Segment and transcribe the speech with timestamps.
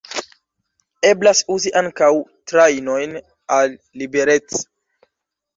[1.09, 2.09] Eblas uzi ankaŭ
[2.53, 3.15] trajnojn
[3.59, 4.61] al Liberec.